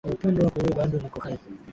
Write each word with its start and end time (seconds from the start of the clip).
Kwa 0.05 0.11
upendo 0.13 0.45
wako 0.45 0.59
wewe 0.59 0.75
bado 0.75 0.97
niko 0.99 1.19
hai. 1.19 1.39